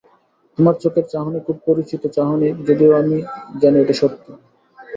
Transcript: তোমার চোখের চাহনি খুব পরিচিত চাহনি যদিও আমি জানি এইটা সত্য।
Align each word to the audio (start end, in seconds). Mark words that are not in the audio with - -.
তোমার 0.57 0.75
চোখের 0.83 1.05
চাহনি 1.09 1.39
খুব 1.47 1.57
পরিচিত 1.67 2.03
চাহনি 2.15 2.47
যদিও 2.67 2.91
আমি 3.01 3.17
জানি 3.61 3.77
এইটা 3.79 3.95
সত্য। 4.01 4.25